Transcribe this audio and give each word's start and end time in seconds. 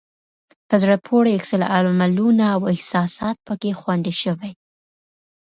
په 0.67 0.75
زړه 0.81 0.95
پورې 1.07 1.29
عکس 1.37 1.51
العملونه 1.57 2.45
او 2.55 2.61
احساسات 2.73 3.37
پکې 3.47 3.71
خوندي 3.79 4.13
شوي. 4.21 4.51